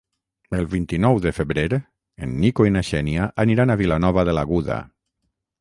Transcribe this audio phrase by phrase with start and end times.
[0.59, 4.83] El vint-i-nou de febrer en Nico i na Xènia aniran a Vilanova de l'Aguda.